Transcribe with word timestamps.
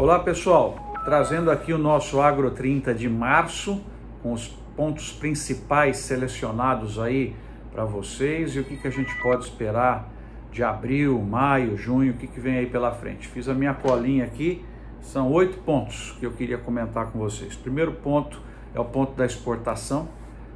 Olá 0.00 0.18
pessoal, 0.18 0.76
trazendo 1.04 1.50
aqui 1.50 1.74
o 1.74 1.78
nosso 1.78 2.22
Agro 2.22 2.50
30 2.52 2.94
de 2.94 3.06
março, 3.06 3.84
com 4.22 4.32
os 4.32 4.48
pontos 4.74 5.12
principais 5.12 5.98
selecionados 5.98 6.98
aí 6.98 7.36
para 7.70 7.84
vocês 7.84 8.56
e 8.56 8.60
o 8.60 8.64
que, 8.64 8.78
que 8.78 8.88
a 8.88 8.90
gente 8.90 9.14
pode 9.20 9.44
esperar 9.44 10.08
de 10.50 10.64
abril, 10.64 11.20
maio, 11.20 11.76
junho, 11.76 12.14
o 12.14 12.16
que, 12.16 12.26
que 12.26 12.40
vem 12.40 12.56
aí 12.56 12.64
pela 12.64 12.92
frente. 12.92 13.28
Fiz 13.28 13.46
a 13.46 13.52
minha 13.52 13.74
colinha 13.74 14.24
aqui, 14.24 14.64
são 15.02 15.30
oito 15.32 15.58
pontos 15.58 16.16
que 16.18 16.24
eu 16.24 16.32
queria 16.32 16.56
comentar 16.56 17.08
com 17.08 17.18
vocês. 17.18 17.54
Primeiro 17.54 17.92
ponto 17.92 18.40
é 18.74 18.80
o 18.80 18.86
ponto 18.86 19.14
da 19.14 19.26
exportação. 19.26 20.08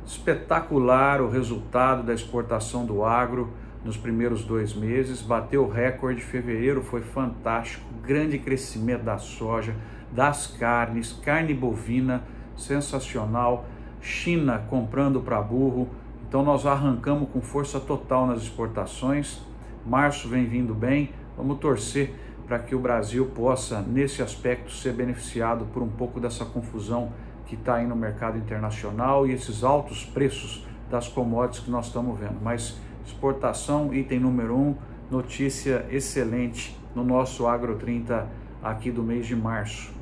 Espetacular 0.06 1.20
o 1.20 1.28
resultado 1.28 2.02
da 2.02 2.14
exportação 2.14 2.86
do 2.86 3.04
agro 3.04 3.52
nos 3.84 3.96
primeiros 3.96 4.44
dois 4.44 4.74
meses, 4.74 5.20
bateu 5.20 5.64
o 5.64 5.70
recorde, 5.70 6.22
fevereiro 6.22 6.82
foi 6.82 7.02
fantástico, 7.02 7.84
grande 8.02 8.38
crescimento 8.38 9.02
da 9.02 9.18
soja, 9.18 9.76
das 10.10 10.46
carnes, 10.46 11.12
carne 11.12 11.52
bovina, 11.52 12.22
sensacional, 12.56 13.66
China 14.00 14.64
comprando 14.68 15.20
para 15.20 15.40
burro, 15.40 15.88
então 16.26 16.42
nós 16.42 16.64
arrancamos 16.66 17.28
com 17.30 17.40
força 17.40 17.78
total 17.78 18.26
nas 18.26 18.42
exportações, 18.42 19.42
março 19.84 20.28
vem 20.28 20.46
vindo 20.46 20.74
bem, 20.74 21.10
vamos 21.36 21.58
torcer 21.58 22.14
para 22.46 22.58
que 22.58 22.74
o 22.74 22.78
Brasil 22.78 23.26
possa, 23.26 23.80
nesse 23.80 24.22
aspecto, 24.22 24.70
ser 24.70 24.92
beneficiado 24.92 25.66
por 25.72 25.82
um 25.82 25.88
pouco 25.88 26.20
dessa 26.20 26.44
confusão 26.44 27.12
que 27.46 27.54
está 27.54 27.76
aí 27.76 27.86
no 27.86 27.96
mercado 27.96 28.38
internacional 28.38 29.26
e 29.26 29.32
esses 29.32 29.64
altos 29.64 30.04
preços 30.04 30.66
das 30.90 31.08
commodities 31.08 31.64
que 31.64 31.70
nós 31.70 31.86
estamos 31.86 32.18
vendo. 32.18 32.38
Mas 32.42 32.78
exportação, 33.04 33.92
item 33.94 34.20
número 34.20 34.56
um, 34.56 34.74
notícia 35.10 35.86
excelente 35.90 36.76
no 36.94 37.04
nosso 37.04 37.46
Agro 37.46 37.76
30 37.76 38.28
aqui 38.62 38.90
do 38.90 39.02
mês 39.02 39.26
de 39.26 39.36
março. 39.36 39.92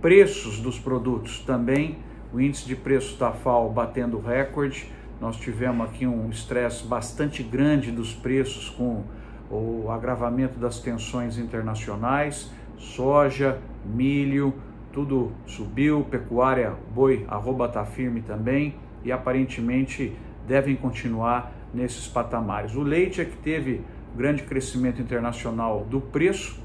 Preços 0.00 0.58
dos 0.60 0.78
produtos 0.78 1.40
também, 1.40 1.98
o 2.32 2.40
índice 2.40 2.66
de 2.66 2.74
preços 2.74 3.16
da 3.16 3.30
FAO 3.32 3.70
batendo 3.70 4.18
recorde. 4.18 4.90
Nós 5.20 5.36
tivemos 5.36 5.86
aqui 5.86 6.06
um 6.06 6.28
estresse 6.30 6.84
bastante 6.84 7.42
grande 7.42 7.92
dos 7.92 8.12
preços 8.12 8.70
com 8.70 9.04
o 9.50 9.90
agravamento 9.90 10.58
das 10.58 10.80
tensões 10.80 11.38
internacionais, 11.38 12.50
soja, 12.76 13.58
milho, 13.84 14.54
tudo 14.92 15.32
subiu, 15.46 16.04
pecuária, 16.10 16.74
boi, 16.92 17.24
arroba 17.28 17.68
tá 17.68 17.84
firme 17.84 18.20
também 18.20 18.74
e 19.04 19.12
aparentemente 19.12 20.12
devem 20.46 20.74
continuar 20.74 21.52
nesses 21.72 22.06
patamares. 22.06 22.74
O 22.74 22.82
leite 22.82 23.20
é 23.20 23.24
que 23.24 23.36
teve 23.36 23.82
grande 24.16 24.42
crescimento 24.42 25.00
internacional 25.00 25.84
do 25.88 26.00
preço, 26.00 26.60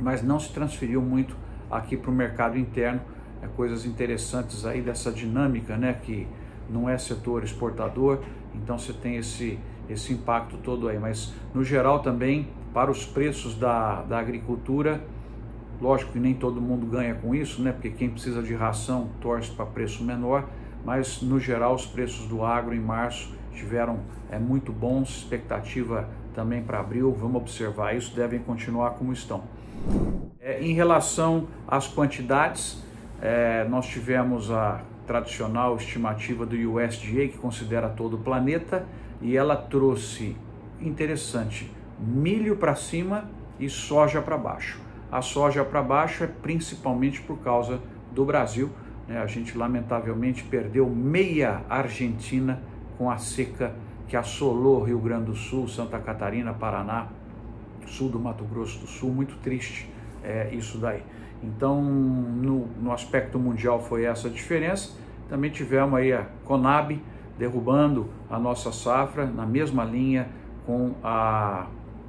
mas 0.00 0.22
não 0.22 0.38
se 0.38 0.52
transferiu 0.52 1.00
muito 1.00 1.36
aqui 1.70 1.96
para 1.96 2.10
o 2.10 2.14
mercado 2.14 2.58
interno. 2.58 3.00
É, 3.42 3.46
coisas 3.56 3.84
interessantes 3.84 4.64
aí 4.64 4.80
dessa 4.80 5.10
dinâmica, 5.10 5.76
né? 5.76 5.98
Que 6.02 6.26
não 6.68 6.88
é 6.88 6.96
setor 6.96 7.44
exportador, 7.44 8.20
então 8.54 8.78
você 8.78 8.92
tem 8.92 9.16
esse, 9.16 9.58
esse 9.88 10.12
impacto 10.12 10.56
todo 10.58 10.88
aí. 10.88 10.98
Mas 10.98 11.32
no 11.54 11.62
geral 11.62 12.00
também, 12.00 12.48
para 12.72 12.90
os 12.90 13.04
preços 13.04 13.54
da, 13.54 14.02
da 14.02 14.18
agricultura, 14.18 15.04
lógico 15.80 16.12
que 16.12 16.18
nem 16.18 16.34
todo 16.34 16.60
mundo 16.60 16.86
ganha 16.86 17.14
com 17.14 17.34
isso, 17.34 17.62
né? 17.62 17.72
Porque 17.72 17.90
quem 17.90 18.10
precisa 18.10 18.42
de 18.42 18.54
ração 18.54 19.10
torce 19.20 19.50
para 19.50 19.66
preço 19.66 20.02
menor, 20.02 20.48
mas 20.84 21.22
no 21.22 21.38
geral 21.40 21.74
os 21.74 21.86
preços 21.86 22.26
do 22.26 22.44
agro 22.44 22.74
em 22.74 22.80
março 22.80 23.32
tiveram 23.52 24.00
é, 24.30 24.38
muito 24.38 24.72
bons, 24.72 25.08
expectativa 25.10 26.08
também 26.34 26.62
para 26.62 26.80
abril, 26.80 27.12
vamos 27.12 27.36
observar 27.36 27.96
isso, 27.96 28.14
devem 28.14 28.40
continuar 28.40 28.90
como 28.90 29.12
estão. 29.12 29.44
É, 30.40 30.60
em 30.60 30.74
relação 30.74 31.48
às 31.66 31.86
quantidades, 31.86 32.82
é, 33.22 33.64
nós 33.64 33.86
tivemos 33.86 34.50
a 34.50 34.82
tradicional 35.06 35.76
estimativa 35.76 36.44
do 36.44 36.56
USDA, 36.56 37.28
que 37.28 37.38
considera 37.38 37.88
todo 37.88 38.14
o 38.14 38.18
planeta, 38.18 38.86
e 39.20 39.36
ela 39.36 39.56
trouxe, 39.56 40.36
interessante, 40.80 41.70
milho 41.98 42.56
para 42.56 42.74
cima 42.74 43.30
e 43.58 43.68
soja 43.68 44.20
para 44.20 44.36
baixo. 44.36 44.80
A 45.10 45.22
soja 45.22 45.64
para 45.64 45.82
baixo 45.82 46.24
é 46.24 46.26
principalmente 46.26 47.20
por 47.20 47.38
causa 47.38 47.80
do 48.12 48.24
Brasil. 48.24 48.70
Né? 49.08 49.18
A 49.18 49.26
gente 49.26 49.56
lamentavelmente 49.56 50.44
perdeu 50.44 50.88
meia 50.88 51.62
Argentina 51.68 52.62
com 52.96 53.10
a 53.10 53.18
seca 53.18 53.74
que 54.08 54.16
assolou 54.16 54.82
Rio 54.82 54.98
Grande 54.98 55.26
do 55.26 55.34
Sul, 55.34 55.66
Santa 55.66 55.98
Catarina, 55.98 56.52
Paraná, 56.52 57.08
sul 57.86 58.08
do 58.08 58.18
Mato 58.18 58.44
Grosso 58.44 58.78
do 58.80 58.86
Sul, 58.86 59.10
muito 59.10 59.36
triste 59.36 59.88
é, 60.22 60.48
isso 60.52 60.78
daí. 60.78 61.02
Então, 61.42 61.82
no, 61.82 62.66
no 62.80 62.92
aspecto 62.92 63.38
mundial 63.38 63.80
foi 63.80 64.04
essa 64.04 64.28
a 64.28 64.30
diferença. 64.30 64.92
Também 65.28 65.50
tivemos 65.50 65.98
aí 65.98 66.12
a 66.12 66.26
Conab 66.44 67.00
derrubando 67.38 68.08
a 68.30 68.38
nossa 68.38 68.72
safra 68.72 69.26
na 69.26 69.44
mesma 69.44 69.84
linha 69.84 70.28
com 70.64 70.94
a 71.02 71.66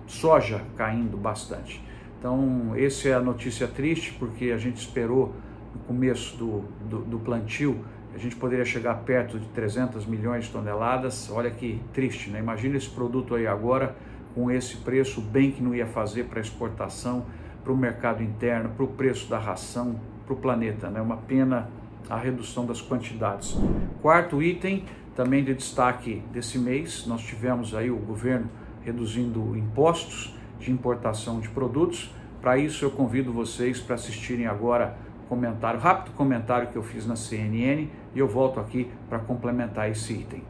soja 0.08 0.62
caindo 0.78 1.18
bastante. 1.18 1.84
Então, 2.20 2.74
essa 2.76 3.10
é 3.10 3.14
a 3.14 3.20
notícia 3.20 3.68
triste, 3.68 4.14
porque 4.14 4.52
a 4.52 4.58
gente 4.58 4.78
esperou 4.78 5.34
no 5.76 5.82
começo 5.82 6.36
do, 6.38 6.64
do, 6.90 7.00
do 7.02 7.20
plantio 7.20 7.84
a 8.16 8.18
gente 8.18 8.38
poderia 8.38 8.64
chegar 8.64 8.96
perto 9.00 9.38
de 9.38 9.46
300 9.48 10.06
milhões 10.06 10.46
de 10.46 10.52
toneladas. 10.52 11.30
Olha 11.30 11.52
que 11.52 11.82
triste, 11.92 12.30
né? 12.30 12.40
Imagina 12.40 12.78
esse 12.78 12.90
produto 12.90 13.36
aí 13.36 13.46
agora 13.46 13.94
com 14.34 14.50
esse 14.50 14.78
preço, 14.78 15.20
bem 15.20 15.52
que 15.52 15.62
não 15.62 15.76
ia 15.76 15.86
fazer 15.86 16.24
para 16.26 16.40
exportação, 16.40 17.26
para 17.62 17.74
o 17.74 17.78
mercado 17.78 18.24
interno, 18.24 18.70
para 18.70 18.86
o 18.86 18.88
preço 18.88 19.30
da 19.30 19.38
ração, 19.38 20.00
para 20.26 20.34
o 20.34 20.38
planeta, 20.38 20.90
né? 20.90 21.02
Uma 21.02 21.18
pena 21.18 21.70
a 22.10 22.18
redução 22.18 22.66
das 22.66 22.82
quantidades. 22.82 23.58
Quarto 24.02 24.42
item, 24.42 24.86
também 25.14 25.44
de 25.44 25.54
destaque 25.54 26.22
desse 26.32 26.58
mês, 26.58 27.06
nós 27.08 27.22
tivemos 27.22 27.74
aí 27.76 27.92
o 27.92 27.98
governo 27.98 28.50
reduzindo 28.82 29.58
impostos 29.58 30.34
de 30.60 30.72
importação 30.72 31.40
de 31.42 31.50
produtos. 31.50 32.14
Para 32.42 32.58
isso 32.58 32.86
eu 32.86 32.92
convido 32.92 33.34
vocês 33.34 33.80
para 33.80 33.96
assistirem 33.96 34.46
agora 34.46 34.96
comentário, 35.28 35.80
rápido 35.80 36.14
comentário 36.16 36.68
que 36.70 36.76
eu 36.76 36.84
fiz 36.84 37.06
na 37.06 37.16
CNN 37.16 37.88
e 38.14 38.20
eu 38.20 38.28
volto 38.28 38.60
aqui 38.60 38.90
para 39.10 39.20
complementar 39.20 39.90
esse 39.90 40.14
item. 40.14 40.44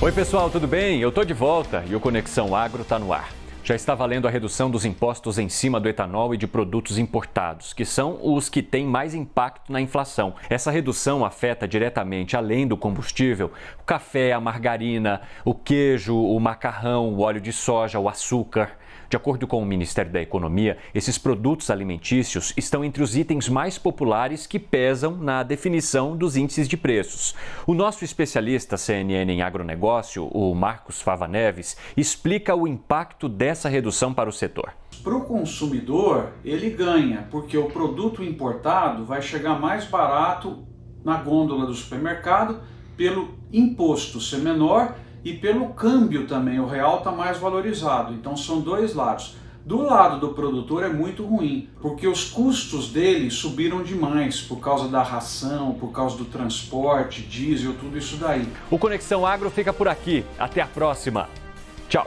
Oi 0.00 0.12
pessoal, 0.12 0.48
tudo 0.48 0.68
bem? 0.68 1.00
Eu 1.00 1.10
tô 1.10 1.24
de 1.24 1.34
volta 1.34 1.84
e 1.88 1.96
o 1.96 2.00
Conexão 2.00 2.54
Agro 2.54 2.82
está 2.82 2.98
no 2.98 3.12
ar 3.12 3.28
já 3.68 3.74
está 3.74 3.94
valendo 3.94 4.26
a 4.26 4.30
redução 4.30 4.70
dos 4.70 4.86
impostos 4.86 5.38
em 5.38 5.46
cima 5.50 5.78
do 5.78 5.90
etanol 5.90 6.32
e 6.32 6.38
de 6.38 6.46
produtos 6.46 6.96
importados, 6.96 7.74
que 7.74 7.84
são 7.84 8.18
os 8.22 8.48
que 8.48 8.62
têm 8.62 8.86
mais 8.86 9.12
impacto 9.12 9.70
na 9.70 9.78
inflação. 9.78 10.34
Essa 10.48 10.70
redução 10.70 11.22
afeta 11.22 11.68
diretamente, 11.68 12.34
além 12.34 12.66
do 12.66 12.78
combustível, 12.78 13.52
o 13.78 13.84
café, 13.84 14.32
a 14.32 14.40
margarina, 14.40 15.20
o 15.44 15.54
queijo, 15.54 16.16
o 16.16 16.40
macarrão, 16.40 17.10
o 17.10 17.20
óleo 17.20 17.42
de 17.42 17.52
soja, 17.52 17.98
o 17.98 18.08
açúcar. 18.08 18.70
De 19.08 19.16
acordo 19.16 19.46
com 19.46 19.62
o 19.62 19.64
Ministério 19.64 20.12
da 20.12 20.20
Economia, 20.20 20.76
esses 20.94 21.16
produtos 21.16 21.70
alimentícios 21.70 22.52
estão 22.58 22.84
entre 22.84 23.02
os 23.02 23.16
itens 23.16 23.48
mais 23.48 23.78
populares 23.78 24.46
que 24.46 24.58
pesam 24.58 25.16
na 25.16 25.42
definição 25.42 26.14
dos 26.14 26.36
índices 26.36 26.68
de 26.68 26.76
preços. 26.76 27.34
O 27.66 27.72
nosso 27.72 28.04
especialista 28.04 28.76
CNN 28.76 29.32
em 29.32 29.40
agronegócio, 29.40 30.26
o 30.26 30.54
Marcos 30.54 31.00
Fava 31.00 31.26
Neves, 31.26 31.74
explica 31.96 32.54
o 32.54 32.68
impacto 32.68 33.30
dessa 33.30 33.66
redução 33.66 34.12
para 34.12 34.28
o 34.28 34.32
setor. 34.32 34.74
Para 35.02 35.16
o 35.16 35.24
consumidor, 35.24 36.32
ele 36.44 36.68
ganha, 36.68 37.26
porque 37.30 37.56
o 37.56 37.70
produto 37.70 38.22
importado 38.22 39.06
vai 39.06 39.22
chegar 39.22 39.58
mais 39.58 39.86
barato 39.86 40.66
na 41.02 41.16
gôndola 41.16 41.64
do 41.64 41.72
supermercado 41.72 42.60
pelo 42.94 43.38
imposto 43.50 44.20
ser 44.20 44.38
menor 44.38 44.94
e 45.28 45.34
pelo 45.34 45.68
câmbio 45.74 46.26
também, 46.26 46.58
o 46.58 46.66
real 46.66 46.98
está 46.98 47.12
mais 47.12 47.36
valorizado. 47.36 48.14
Então 48.14 48.34
são 48.34 48.60
dois 48.60 48.94
lados. 48.94 49.36
Do 49.62 49.82
lado 49.82 50.18
do 50.18 50.32
produtor 50.32 50.82
é 50.82 50.88
muito 50.88 51.22
ruim, 51.22 51.68
porque 51.82 52.08
os 52.08 52.24
custos 52.24 52.88
dele 52.88 53.30
subiram 53.30 53.82
demais 53.82 54.40
por 54.40 54.58
causa 54.60 54.88
da 54.88 55.02
ração, 55.02 55.74
por 55.74 55.92
causa 55.92 56.16
do 56.16 56.24
transporte, 56.24 57.20
diesel, 57.20 57.74
tudo 57.74 57.98
isso 57.98 58.16
daí. 58.16 58.48
O 58.70 58.78
Conexão 58.78 59.26
Agro 59.26 59.50
fica 59.50 59.70
por 59.70 59.86
aqui. 59.86 60.24
Até 60.38 60.62
a 60.62 60.66
próxima. 60.66 61.28
Tchau. 61.90 62.06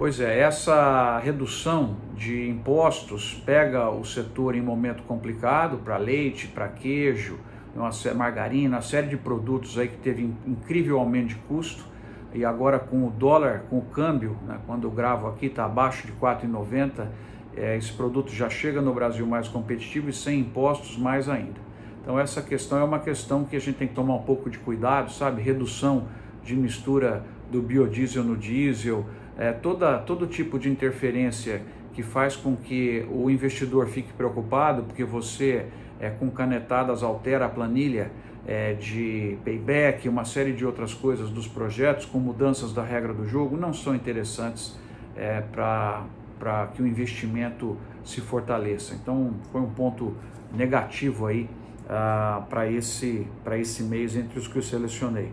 Pois 0.00 0.18
é, 0.18 0.40
essa 0.40 1.18
redução 1.18 1.94
de 2.16 2.48
impostos 2.48 3.34
pega 3.44 3.90
o 3.90 4.02
setor 4.02 4.54
em 4.54 4.62
momento 4.62 5.02
complicado 5.02 5.76
para 5.76 5.98
leite, 5.98 6.48
para 6.48 6.68
queijo, 6.68 7.38
uma 7.76 7.90
margarina, 8.14 8.76
uma 8.76 8.82
série 8.82 9.08
de 9.08 9.18
produtos 9.18 9.78
aí 9.78 9.88
que 9.88 9.98
teve 9.98 10.22
incrível 10.46 10.98
aumento 10.98 11.28
de 11.28 11.34
custo 11.34 11.84
e 12.32 12.46
agora 12.46 12.78
com 12.78 13.06
o 13.06 13.10
dólar, 13.10 13.64
com 13.68 13.76
o 13.76 13.82
câmbio, 13.82 14.38
né, 14.46 14.58
quando 14.66 14.84
eu 14.84 14.90
gravo 14.90 15.26
aqui 15.26 15.44
está 15.44 15.66
abaixo 15.66 16.06
de 16.06 16.14
4,90, 16.14 17.06
é, 17.54 17.76
esse 17.76 17.92
produto 17.92 18.32
já 18.32 18.48
chega 18.48 18.80
no 18.80 18.94
Brasil 18.94 19.26
mais 19.26 19.48
competitivo 19.48 20.08
e 20.08 20.14
sem 20.14 20.40
impostos 20.40 20.96
mais 20.96 21.28
ainda. 21.28 21.60
Então 22.00 22.18
essa 22.18 22.40
questão 22.40 22.78
é 22.78 22.84
uma 22.84 23.00
questão 23.00 23.44
que 23.44 23.54
a 23.54 23.60
gente 23.60 23.76
tem 23.76 23.86
que 23.86 23.94
tomar 23.94 24.14
um 24.14 24.22
pouco 24.22 24.48
de 24.48 24.56
cuidado, 24.56 25.12
sabe? 25.12 25.42
Redução 25.42 26.08
de 26.42 26.56
mistura 26.56 27.22
do 27.50 27.60
biodiesel 27.60 28.24
no 28.24 28.34
diesel, 28.34 29.04
é, 29.40 29.52
toda, 29.52 29.96
todo 29.98 30.26
tipo 30.26 30.58
de 30.58 30.68
interferência 30.68 31.62
que 31.94 32.02
faz 32.02 32.36
com 32.36 32.54
que 32.54 33.06
o 33.10 33.30
investidor 33.30 33.88
fique 33.88 34.12
preocupado, 34.12 34.82
porque 34.82 35.02
você, 35.02 35.64
é, 35.98 36.10
com 36.10 36.30
canetadas, 36.30 37.02
altera 37.02 37.46
a 37.46 37.48
planilha 37.48 38.10
é, 38.46 38.74
de 38.74 39.38
payback, 39.42 40.06
uma 40.10 40.26
série 40.26 40.52
de 40.52 40.66
outras 40.66 40.92
coisas 40.92 41.30
dos 41.30 41.48
projetos, 41.48 42.04
com 42.04 42.18
mudanças 42.18 42.74
da 42.74 42.84
regra 42.84 43.14
do 43.14 43.26
jogo, 43.26 43.56
não 43.56 43.72
são 43.72 43.94
interessantes 43.94 44.78
é, 45.16 45.40
para 45.40 46.66
que 46.74 46.82
o 46.82 46.86
investimento 46.86 47.78
se 48.04 48.20
fortaleça. 48.20 48.94
Então, 48.94 49.32
foi 49.50 49.62
um 49.62 49.70
ponto 49.70 50.14
negativo 50.52 51.26
aí 51.26 51.48
ah, 51.88 52.42
para 52.50 52.70
esse, 52.70 53.26
esse 53.58 53.82
mês 53.84 54.16
entre 54.16 54.38
os 54.38 54.46
que 54.46 54.56
eu 54.56 54.62
selecionei. 54.62 55.32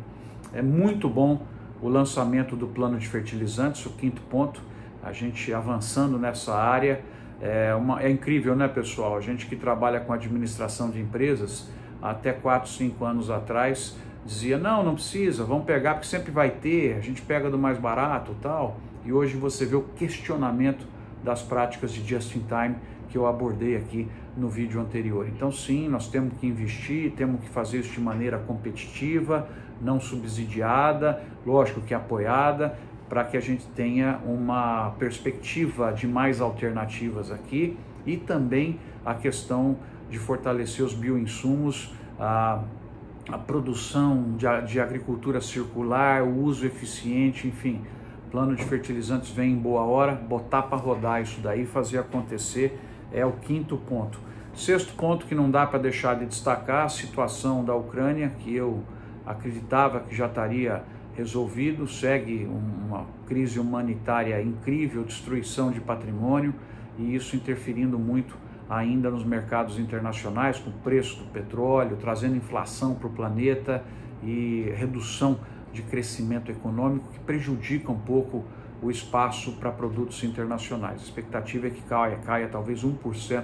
É 0.54 0.62
muito 0.62 1.10
bom 1.10 1.42
o 1.82 1.90
lançamento 1.90 2.56
do 2.56 2.68
plano 2.68 2.98
de 2.98 3.08
fertilizantes, 3.08 3.86
o 3.86 3.92
quinto 3.92 4.22
ponto, 4.24 4.62
a 5.04 5.12
gente 5.12 5.54
avançando 5.54 6.18
nessa 6.18 6.56
área. 6.56 7.02
É, 7.40 7.74
uma, 7.76 8.02
é 8.02 8.10
incrível, 8.10 8.56
né, 8.56 8.68
pessoal? 8.68 9.16
A 9.16 9.22
gente 9.22 9.46
que 9.46 9.56
trabalha 9.56 10.00
com 10.00 10.12
administração 10.12 10.90
de 10.90 11.00
empresas, 11.00 11.70
até 12.02 12.34
4, 12.34 12.70
5 12.70 13.06
anos 13.06 13.30
atrás, 13.30 13.96
dizia: 14.26 14.58
não, 14.58 14.84
não 14.84 14.96
precisa, 14.96 15.44
vamos 15.44 15.66
pegar 15.66 15.94
porque 15.94 16.08
sempre 16.08 16.32
vai 16.32 16.50
ter, 16.50 16.96
a 16.96 17.02
gente 17.02 17.22
pega 17.22 17.50
do 17.50 17.58
mais 17.58 17.78
barato 17.78 18.36
tal. 18.42 18.78
E 19.06 19.14
hoje 19.14 19.38
você 19.38 19.66
vê 19.66 19.76
o 19.76 19.84
questionamento 19.84 20.86
das 21.24 21.42
práticas 21.42 21.94
de 21.94 22.06
just 22.08 22.36
in 22.36 22.42
time 22.42 22.76
que 23.10 23.18
eu 23.18 23.26
abordei 23.26 23.76
aqui 23.76 24.08
no 24.36 24.50
vídeo 24.50 24.80
anterior. 24.80 25.28
Então, 25.28 25.52
sim, 25.52 25.88
nós 25.88 26.08
temos 26.08 26.38
que 26.40 26.48
investir, 26.48 27.12
temos 27.12 27.42
que 27.42 27.50
fazer 27.50 27.80
isso 27.80 27.94
de 27.94 28.02
maneira 28.02 28.38
competitiva, 28.38 29.48
não 29.82 30.00
subsidiada, 30.00 31.22
lógico 31.46 31.82
que 31.82 31.94
apoiada, 31.94 32.78
para 33.10 33.24
que 33.24 33.38
a 33.38 33.40
gente 33.40 33.66
tenha 33.68 34.20
uma 34.26 34.92
perspectiva 35.00 35.92
de 35.92 36.08
mais 36.08 36.42
alternativas 36.42 37.32
aqui 37.32 37.78
e 38.06 38.18
também 38.18 38.80
a 39.06 39.14
questão 39.14 39.78
de 40.10 40.18
fortalecer 40.18 40.86
os 40.86 40.94
bioinsumos, 40.94 41.94
a, 42.20 42.64
a 43.30 43.38
produção 43.38 44.36
de, 44.38 44.46
de 44.68 44.80
agricultura 44.80 45.42
circular, 45.42 46.24
o 46.24 46.44
uso 46.44 46.66
eficiente, 46.66 47.48
enfim. 47.48 47.82
Plano 48.32 48.56
de 48.56 48.64
fertilizantes 48.66 49.30
vem 49.32 49.54
em 49.54 49.58
boa 49.58 49.84
hora, 49.84 50.14
botar 50.14 50.64
para 50.64 50.78
rodar 50.78 51.22
isso 51.22 51.40
daí, 51.40 51.66
fazer 51.66 52.00
acontecer 52.00 52.78
é 53.12 53.26
o 53.26 53.34
quinto 53.34 53.78
ponto. 53.78 54.20
Sexto 54.54 54.94
ponto 54.96 55.26
que 55.26 55.36
não 55.36 55.52
dá 55.52 55.66
para 55.68 55.80
deixar 55.80 56.16
de 56.16 56.26
destacar, 56.26 56.86
a 56.86 56.90
situação 56.90 57.64
da 57.64 57.76
Ucrânia, 57.76 58.32
que 58.40 58.56
eu 58.56 58.84
acreditava 59.26 60.00
que 60.00 60.16
já 60.16 60.26
estaria 60.26 60.84
resolvido, 61.16 61.88
segue 61.88 62.46
uma 62.46 63.06
crise 63.28 63.60
humanitária 63.60 64.42
incrível, 64.42 65.04
destruição 65.04 65.72
de 65.72 65.80
patrimônio 65.80 66.54
e 66.98 67.16
isso 67.16 67.36
interferindo 67.36 67.98
muito 67.98 68.38
ainda 68.70 69.10
nos 69.10 69.24
mercados 69.24 69.80
internacionais, 69.80 70.60
com 70.60 70.70
o 70.70 70.74
preço 70.74 71.20
do 71.20 71.26
petróleo, 71.32 71.98
trazendo 71.98 72.36
inflação 72.36 72.96
para 72.96 73.08
o 73.08 73.10
planeta 73.12 73.84
e 74.24 74.72
redução 74.76 75.40
de 75.72 75.82
crescimento 75.82 76.52
econômico 76.52 77.10
que 77.12 77.20
prejudica 77.20 77.92
um 77.92 78.00
pouco 78.00 78.44
o 78.82 78.92
espaço 78.92 79.54
para 79.54 79.72
produtos 79.72 80.24
internacionais. 80.24 81.02
A 81.02 81.04
expectativa 81.04 81.68
é 81.68 81.70
que 81.70 81.82
caia, 81.82 82.18
caia 82.18 82.48
talvez 82.48 82.84
1% 82.84 83.44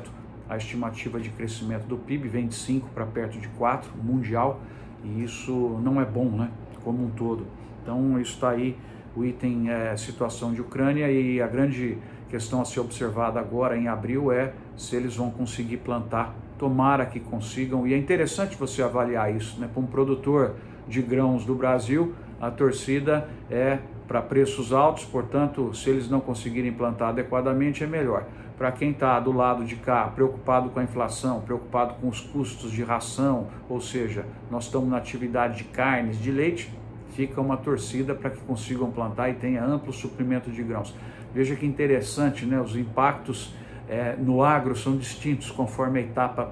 a 0.50 0.58
estimativa 0.58 1.20
de 1.20 1.30
crescimento 1.30 1.86
do 1.86 1.98
PIB, 1.98 2.28
vem 2.28 2.48
de 2.48 2.56
5 2.56 2.90
para 2.90 3.06
perto 3.06 3.40
de 3.40 3.48
4 3.50 3.92
mundial, 4.02 4.60
e 5.04 5.24
isso 5.24 5.80
não 5.82 6.00
é 6.00 6.06
bom, 6.06 6.30
né, 6.30 6.52
como 6.84 7.06
um 7.06 7.10
todo. 7.10 7.46
Então, 7.82 8.20
isso 8.20 8.34
está 8.34 8.50
aí, 8.50 8.78
o 9.16 9.24
item 9.24 9.70
é 9.70 9.96
situação 9.98 10.54
de 10.54 10.62
Ucrânia, 10.62 11.10
e 11.10 11.42
a 11.42 11.48
grande 11.48 11.98
questão 12.30 12.62
a 12.62 12.66
ser 12.66 12.80
observada 12.80 13.40
agora 13.40 13.78
em 13.78 13.88
abril 13.88 14.32
é 14.32 14.54
se 14.76 14.96
eles 14.96 15.16
vão 15.16 15.32
conseguir 15.32 15.78
plantar. 15.78 16.36
Tomara 16.58 17.06
que 17.06 17.20
consigam, 17.20 17.88
e 17.88 17.94
é 17.94 17.98
interessante 17.98 18.56
você 18.56 18.84
avaliar 18.84 19.34
isso, 19.36 19.60
né, 19.60 19.70
para 19.72 19.82
um 19.82 19.88
produtor 19.88 20.56
de 20.88 21.02
grãos 21.02 21.46
do 21.46 21.56
Brasil, 21.56 22.14
a 22.44 22.52
torcida 22.52 23.30
é 23.50 23.80
para 24.06 24.22
preços 24.22 24.74
altos, 24.74 25.06
portanto, 25.06 25.74
se 25.74 25.90
eles 25.90 26.10
não 26.10 26.20
conseguirem 26.20 26.74
plantar 26.74 27.10
adequadamente, 27.10 27.86
é 27.86 27.88
melhor. 27.88 28.26
Para 28.58 28.70
quem 28.70 28.92
está 28.92 29.18
do 29.18 29.32
lado 29.32 29.64
de 29.64 29.78
cá, 29.78 30.12
preocupado 30.14 30.70
com 30.70 30.78
a 30.78 30.84
inflação, 30.84 31.40
preocupado 31.40 31.94
com 32.02 32.10
os 32.10 32.20
custos 32.20 32.70
de 32.70 32.84
ração, 32.84 33.48
ou 33.70 33.80
seja, 33.80 34.26
nós 34.52 34.66
estamos 34.66 34.90
na 34.90 34.98
atividade 34.98 35.60
de 35.60 35.64
carnes, 35.64 36.20
de 36.20 36.32
leite, 36.32 36.70
fica 37.14 37.40
uma 37.40 37.56
torcida 37.56 38.14
para 38.14 38.30
que 38.30 38.42
consigam 38.42 38.92
plantar 38.92 39.30
e 39.30 39.36
tenha 39.36 39.64
amplo 39.64 39.94
suprimento 39.94 40.52
de 40.52 40.62
grãos. 40.64 40.94
Veja 41.34 41.56
que 41.56 41.66
interessante, 41.66 42.46
né? 42.46 42.60
os 42.60 42.76
impactos 42.76 43.56
é, 43.88 44.18
no 44.18 44.44
agro 44.44 44.76
são 44.76 44.98
distintos 44.98 45.50
conforme 45.50 46.00
a 46.00 46.02
etapa 46.02 46.52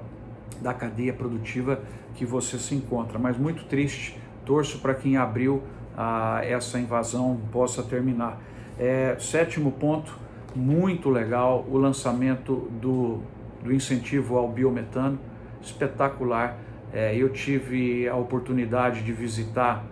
da 0.62 0.74
cadeia 0.74 1.12
produtiva 1.12 1.82
que 2.16 2.26
você 2.26 2.58
se 2.58 2.74
encontra, 2.74 3.20
mas 3.20 3.38
muito 3.38 3.66
triste, 3.66 4.18
torço 4.46 4.80
para 4.80 4.94
que 4.94 5.10
em 5.10 5.18
abril 5.18 5.62
a 6.02 6.44
essa 6.44 6.80
invasão 6.80 7.40
possa 7.52 7.84
terminar. 7.84 8.42
É, 8.80 9.16
sétimo 9.20 9.72
ponto, 9.74 10.18
muito 10.56 11.12
legal, 11.12 11.64
o 11.70 11.78
lançamento 11.78 12.56
do, 12.82 13.20
do 13.64 13.72
incentivo 13.72 14.36
ao 14.36 14.48
biometano, 14.48 15.20
espetacular. 15.62 16.58
É, 16.92 17.16
eu 17.16 17.30
tive 17.30 18.10
a 18.10 18.16
oportunidade 18.16 19.04
de 19.04 19.14
visitar 19.14 19.86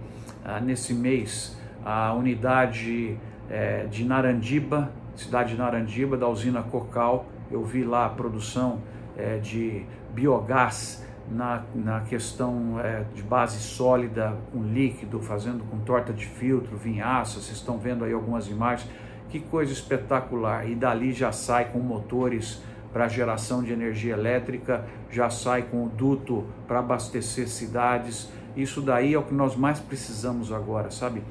ah, 0.43 0.59
nesse 0.59 0.95
mês 0.95 1.55
a 1.85 2.11
unidade 2.13 3.15
é, 3.47 3.85
de 3.85 4.03
Narandiba, 4.03 4.91
cidade 5.15 5.51
de 5.51 5.59
Narandiba, 5.59 6.17
da 6.17 6.27
usina 6.27 6.63
Cocal. 6.63 7.27
Eu 7.51 7.63
vi 7.63 7.83
lá 7.83 8.07
a 8.07 8.09
produção 8.09 8.81
é, 9.15 9.37
de 9.37 9.85
biogás 10.13 11.05
na, 11.31 11.63
na 11.75 12.01
questão 12.01 12.79
é, 12.79 13.03
de 13.13 13.21
base 13.21 13.59
sólida, 13.59 14.35
com 14.51 14.63
líquido, 14.63 15.19
fazendo 15.19 15.63
com 15.69 15.77
torta 15.79 16.11
de 16.11 16.25
filtro, 16.25 16.75
vinhaça, 16.75 17.39
vocês 17.39 17.57
estão 17.57 17.77
vendo 17.77 18.03
aí 18.03 18.13
algumas 18.13 18.47
imagens, 18.47 18.89
que 19.29 19.39
coisa 19.39 19.71
espetacular. 19.71 20.67
E 20.67 20.75
dali 20.75 21.11
já 21.13 21.31
sai 21.31 21.71
com 21.71 21.79
motores 21.79 22.61
para 22.91 23.07
geração 23.07 23.61
de 23.63 23.71
energia 23.71 24.13
elétrica, 24.13 24.85
já 25.11 25.29
sai 25.29 25.63
com 25.63 25.85
o 25.85 25.89
duto 25.89 26.45
para 26.67 26.79
abastecer 26.79 27.47
cidades. 27.47 28.29
Isso 28.55 28.81
daí 28.81 29.13
é 29.13 29.19
o 29.19 29.23
que 29.23 29.33
nós 29.33 29.55
mais 29.55 29.79
precisamos 29.79 30.51
agora, 30.51 30.89
sabe? 30.89 31.23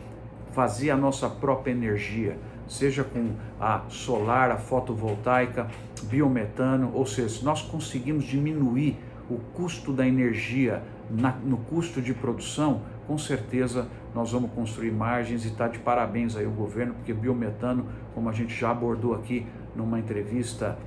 Fazer 0.53 0.91
a 0.91 0.97
nossa 0.97 1.29
própria 1.29 1.73
energia, 1.73 2.39
seja 2.69 3.03
com 3.03 3.33
a 3.61 3.83
solar, 3.89 4.51
a 4.51 4.57
fotovoltaica, 4.57 5.67
biometano, 6.05 6.93
ou 6.95 7.05
seja, 7.05 7.45
nós 7.45 7.63
conseguimos 7.63 8.25
diminuir 8.25 8.97
o 9.31 9.39
custo 9.55 9.93
da 9.93 10.07
energia 10.07 10.83
na, 11.11 11.33
no 11.33 11.57
custo 11.59 12.01
de 12.01 12.13
produção, 12.13 12.83
com 13.07 13.17
certeza 13.17 13.89
nós 14.15 14.33
vamos 14.33 14.51
construir 14.53 14.91
margens 14.91 15.45
e 15.45 15.49
está 15.49 15.69
de 15.69 15.79
parabéns 15.79 16.37
aí 16.37 16.47
o 16.47 16.51
governo, 16.51 16.95
porque 16.95 17.13
biometano, 17.13 17.87
como 18.15 18.29
a 18.29 18.33
gente 18.33 18.55
já 18.55 18.71
abordou 18.71 19.15
aqui 19.15 19.47
numa 19.75 19.99
entrevista 19.99 20.79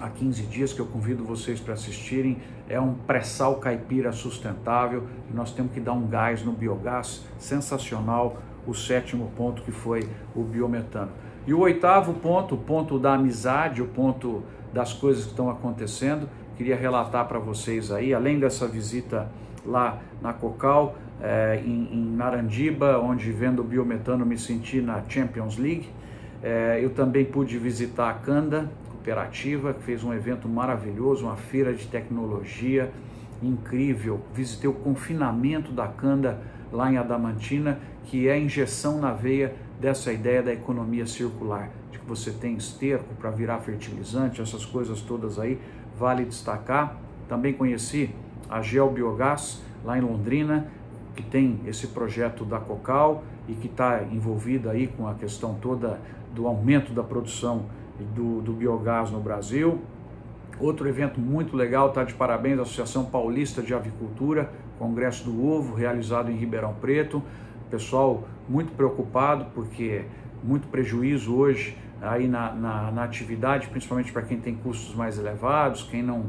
há 0.00 0.08
15 0.08 0.42
dias 0.42 0.72
que 0.72 0.80
eu 0.80 0.86
convido 0.86 1.24
vocês 1.24 1.60
para 1.60 1.74
assistirem, 1.74 2.38
é 2.68 2.80
um 2.80 2.94
pré-sal 2.94 3.56
caipira 3.56 4.12
sustentável 4.12 5.06
e 5.30 5.34
nós 5.34 5.52
temos 5.52 5.72
que 5.72 5.80
dar 5.80 5.92
um 5.92 6.06
gás 6.06 6.42
no 6.42 6.52
biogás 6.52 7.24
sensacional, 7.38 8.38
o 8.66 8.74
sétimo 8.74 9.30
ponto 9.36 9.62
que 9.62 9.70
foi 9.70 10.08
o 10.34 10.42
biometano. 10.42 11.10
E 11.46 11.54
o 11.54 11.60
oitavo 11.60 12.14
ponto, 12.14 12.56
o 12.56 12.58
ponto 12.58 12.98
da 12.98 13.14
amizade, 13.14 13.80
o 13.80 13.86
ponto 13.86 14.42
das 14.72 14.92
coisas 14.92 15.24
que 15.24 15.30
estão 15.30 15.48
acontecendo, 15.48 16.28
queria 16.56 16.74
relatar 16.74 17.26
para 17.28 17.38
vocês 17.38 17.92
aí, 17.92 18.12
além 18.12 18.40
dessa 18.40 18.66
visita 18.66 19.30
lá 19.64 19.98
na 20.20 20.32
Cocal, 20.32 20.96
é, 21.22 21.62
em, 21.64 21.88
em, 21.92 22.16
Narandiba, 22.16 22.98
onde 22.98 23.30
vendo 23.30 23.60
o 23.60 23.64
biometano 23.64 24.26
me 24.26 24.36
senti 24.36 24.80
na 24.80 25.02
Champions 25.08 25.56
League. 25.56 25.88
É, 26.42 26.80
eu 26.82 26.90
também 26.90 27.24
pude 27.24 27.56
visitar 27.58 28.10
a 28.10 28.14
Canda 28.14 28.70
Cooperativa, 28.90 29.72
que 29.72 29.82
fez 29.82 30.02
um 30.02 30.12
evento 30.12 30.48
maravilhoso, 30.48 31.26
uma 31.26 31.36
feira 31.36 31.72
de 31.72 31.86
tecnologia 31.86 32.90
incrível. 33.42 34.20
Visitei 34.34 34.68
o 34.68 34.74
confinamento 34.74 35.72
da 35.72 35.86
Canda 35.86 36.40
lá 36.72 36.90
em 36.90 36.96
Adamantina, 36.96 37.78
que 38.04 38.28
é 38.28 38.32
a 38.32 38.38
injeção 38.38 38.98
na 38.98 39.12
veia 39.12 39.54
dessa 39.80 40.12
ideia 40.12 40.42
da 40.42 40.52
economia 40.52 41.06
circular, 41.06 41.70
de 41.90 41.98
que 41.98 42.06
você 42.06 42.30
tem 42.30 42.54
esterco 42.54 43.14
para 43.14 43.30
virar 43.30 43.58
fertilizante, 43.58 44.40
essas 44.40 44.64
coisas 44.64 45.00
todas 45.00 45.38
aí 45.38 45.60
vale 45.98 46.24
destacar. 46.24 46.96
Também 47.28 47.52
conheci 47.52 48.10
a 48.48 48.62
Geobiogás, 48.62 49.62
lá 49.84 49.98
em 49.98 50.00
Londrina, 50.00 50.68
que 51.14 51.22
tem 51.22 51.60
esse 51.66 51.88
projeto 51.88 52.44
da 52.44 52.58
Cocal 52.58 53.24
e 53.48 53.54
que 53.54 53.66
está 53.66 54.02
envolvida 54.04 54.70
aí 54.70 54.86
com 54.86 55.08
a 55.08 55.14
questão 55.14 55.54
toda 55.54 56.00
do 56.34 56.46
aumento 56.46 56.92
da 56.92 57.02
produção 57.02 57.64
do, 58.14 58.42
do 58.42 58.52
biogás 58.52 59.10
no 59.10 59.20
Brasil. 59.20 59.80
Outro 60.58 60.88
evento 60.88 61.20
muito 61.20 61.54
legal, 61.54 61.88
está 61.88 62.02
de 62.02 62.14
parabéns, 62.14 62.58
a 62.58 62.62
Associação 62.62 63.04
Paulista 63.04 63.60
de 63.60 63.74
Avicultura, 63.74 64.50
Congresso 64.78 65.24
do 65.24 65.46
Ovo, 65.46 65.74
realizado 65.74 66.30
em 66.30 66.36
Ribeirão 66.36 66.74
Preto. 66.80 67.22
Pessoal 67.70 68.26
muito 68.48 68.72
preocupado, 68.72 69.46
porque 69.54 70.04
muito 70.42 70.68
prejuízo 70.68 71.34
hoje 71.36 71.76
aí 72.00 72.28
na, 72.28 72.52
na, 72.52 72.90
na 72.90 73.04
atividade, 73.04 73.68
principalmente 73.68 74.12
para 74.12 74.22
quem 74.22 74.38
tem 74.38 74.54
custos 74.54 74.94
mais 74.94 75.18
elevados, 75.18 75.82
quem 75.82 76.02
não 76.02 76.26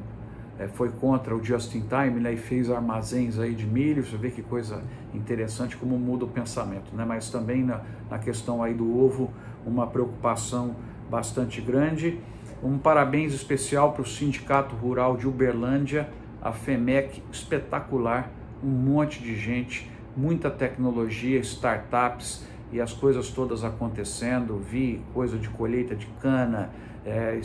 é, 0.60 0.68
foi 0.68 0.90
contra 0.90 1.36
o 1.36 1.44
just 1.44 1.74
in 1.76 1.82
time 1.82 2.20
né, 2.20 2.34
e 2.34 2.38
fez 2.38 2.70
armazéns 2.70 3.38
aí 3.38 3.54
de 3.54 3.66
milho, 3.66 4.04
você 4.04 4.18
vê 4.18 4.32
que 4.32 4.42
coisa 4.42 4.82
interessante 5.14 5.78
como 5.78 5.98
muda 5.98 6.26
o 6.26 6.28
pensamento, 6.28 6.96
né? 6.96 7.06
mas 7.06 7.30
também 7.30 7.64
na, 7.64 7.82
na 8.10 8.18
questão 8.18 8.64
aí 8.64 8.74
do 8.74 8.98
ovo, 8.98 9.32
uma 9.66 9.88
preocupação 9.88 10.76
bastante 11.10 11.62
grande. 11.62 12.20
Um 12.64 12.78
parabéns 12.78 13.34
especial 13.34 13.94
para 13.94 14.02
o 14.02 14.06
Sindicato 14.06 14.76
Rural 14.76 15.16
de 15.16 15.28
Uberlândia, 15.28 16.10
a 16.42 16.52
FEMEC, 16.52 17.22
espetacular, 17.32 18.32
um 18.64 18.70
monte 18.70 19.22
de 19.22 19.36
gente, 19.36 19.90
muita 20.16 20.50
tecnologia, 20.50 21.40
startups 21.40 22.48
e 22.72 22.82
as 22.82 22.94
coisas 22.94 23.30
todas 23.30 23.64
acontecendo. 23.64 24.58
Vi 24.58 25.02
coisa 25.14 25.38
de 25.38 25.50
colheita 25.50 25.96
de 25.96 26.08
cana, 26.20 26.72
é, 27.06 27.40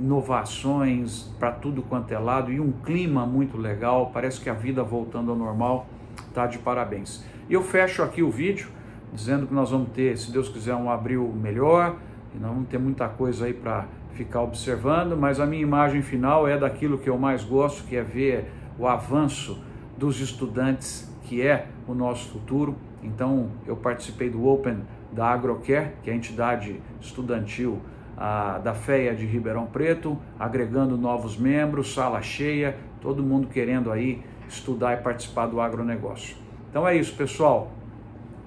inovações 0.00 1.30
para 1.38 1.52
tudo 1.52 1.82
quanto 1.82 2.12
é 2.12 2.18
lado 2.18 2.50
e 2.50 2.58
um 2.58 2.72
clima 2.72 3.26
muito 3.26 3.58
legal. 3.58 4.10
Parece 4.14 4.40
que 4.40 4.48
a 4.48 4.54
vida 4.54 4.82
voltando 4.82 5.30
ao 5.30 5.36
normal 5.36 5.86
está 6.26 6.46
de 6.46 6.58
parabéns. 6.58 7.22
E 7.50 7.52
eu 7.52 7.62
fecho 7.62 8.02
aqui 8.02 8.22
o 8.22 8.30
vídeo 8.30 8.70
dizendo 9.12 9.46
que 9.46 9.52
nós 9.52 9.70
vamos 9.70 9.90
ter, 9.90 10.16
se 10.16 10.32
Deus 10.32 10.48
quiser, 10.48 10.74
um 10.74 10.90
abril 10.90 11.30
melhor 11.38 11.96
e 12.34 12.38
nós 12.38 12.50
vamos 12.50 12.68
ter 12.68 12.78
muita 12.78 13.06
coisa 13.08 13.44
aí 13.44 13.52
para 13.52 13.86
ficar 14.12 14.42
observando, 14.42 15.16
mas 15.16 15.40
a 15.40 15.46
minha 15.46 15.62
imagem 15.62 16.02
final 16.02 16.46
é 16.46 16.58
daquilo 16.58 16.98
que 16.98 17.08
eu 17.08 17.18
mais 17.18 17.44
gosto, 17.44 17.84
que 17.84 17.96
é 17.96 18.02
ver 18.02 18.50
o 18.78 18.86
avanço 18.86 19.62
dos 19.96 20.20
estudantes, 20.20 21.12
que 21.24 21.42
é 21.42 21.66
o 21.86 21.94
nosso 21.94 22.30
futuro. 22.30 22.76
Então, 23.02 23.50
eu 23.66 23.76
participei 23.76 24.30
do 24.30 24.46
Open 24.46 24.78
da 25.12 25.28
Agrocare, 25.28 25.92
que 26.02 26.10
é 26.10 26.12
a 26.12 26.16
entidade 26.16 26.80
estudantil 27.00 27.80
a, 28.16 28.58
da 28.58 28.74
FEA 28.74 29.14
de 29.14 29.26
Ribeirão 29.26 29.66
Preto, 29.66 30.18
agregando 30.38 30.96
novos 30.96 31.36
membros, 31.36 31.92
sala 31.92 32.22
cheia, 32.22 32.76
todo 33.00 33.22
mundo 33.22 33.48
querendo 33.48 33.90
aí 33.90 34.22
estudar 34.48 34.94
e 34.94 35.02
participar 35.02 35.46
do 35.46 35.60
agronegócio. 35.60 36.36
Então 36.70 36.86
é 36.86 36.96
isso, 36.96 37.14
pessoal. 37.16 37.72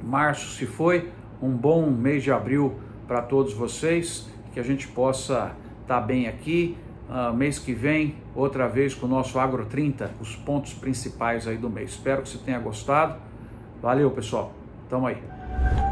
Março 0.03 0.55
se 0.55 0.65
foi, 0.65 1.11
um 1.41 1.51
bom 1.51 1.89
mês 1.89 2.23
de 2.23 2.31
abril 2.31 2.75
para 3.07 3.21
todos 3.21 3.53
vocês, 3.53 4.29
que 4.55 4.59
a 4.61 4.63
gente 4.63 4.87
possa 4.87 5.51
estar 5.81 5.99
tá 5.99 6.01
bem 6.01 6.27
aqui. 6.27 6.77
Uh, 7.09 7.31
mês 7.35 7.59
que 7.59 7.73
vem, 7.73 8.15
outra 8.33 8.67
vez 8.67 8.95
com 8.95 9.05
o 9.05 9.09
nosso 9.09 9.37
Agro 9.37 9.65
30, 9.65 10.11
os 10.19 10.35
pontos 10.37 10.73
principais 10.73 11.45
aí 11.45 11.57
do 11.57 11.69
mês. 11.69 11.91
Espero 11.91 12.23
que 12.23 12.29
você 12.29 12.37
tenha 12.37 12.57
gostado. 12.57 13.19
Valeu, 13.81 14.09
pessoal. 14.11 14.53
Tamo 14.89 15.07
aí. 15.07 15.84